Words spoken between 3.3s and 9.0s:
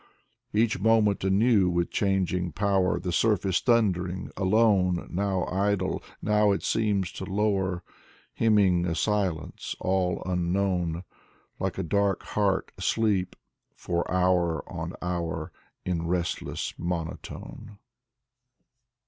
is thundering, alone. Now idle, now it seems to lower. Hymning a